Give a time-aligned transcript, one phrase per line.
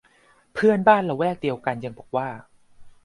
[0.53, 2.27] เพื่อนบ้านละแวกเดียวกันยังบอกว่า